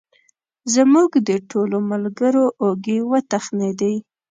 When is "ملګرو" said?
1.91-2.45